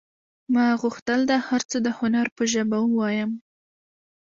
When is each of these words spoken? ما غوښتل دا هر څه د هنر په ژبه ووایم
ما 0.53 0.65
غوښتل 0.81 1.19
دا 1.31 1.37
هر 1.49 1.61
څه 1.69 1.77
د 1.85 1.87
هنر 1.99 2.27
په 2.35 2.43
ژبه 2.51 2.77
ووایم 2.83 3.31